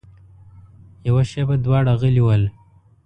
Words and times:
يوه 1.07 1.21
شېبه 1.31 1.55
دواړه 1.65 1.93
غلي 2.01 2.21
ول. 2.23 2.43